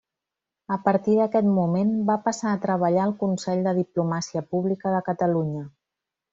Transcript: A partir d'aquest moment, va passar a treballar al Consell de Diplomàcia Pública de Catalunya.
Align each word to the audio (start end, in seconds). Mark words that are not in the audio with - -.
A 0.75 0.77
partir 0.87 1.17
d'aquest 1.19 1.49
moment, 1.57 1.91
va 2.07 2.15
passar 2.29 2.49
a 2.55 2.61
treballar 2.65 3.05
al 3.05 3.15
Consell 3.21 3.63
de 3.69 3.77
Diplomàcia 3.83 4.47
Pública 4.55 4.99
de 4.99 5.07
Catalunya. 5.13 5.67